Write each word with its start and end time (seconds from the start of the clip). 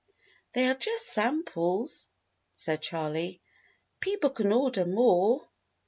"They 0.53 0.65
are 0.65 0.73
just 0.73 1.09
samples," 1.13 2.07
said 2.55 2.81
Charley. 2.81 3.39
"People 3.99 4.31
can 4.31 4.51
order 4.51 4.83
more." 4.87 5.47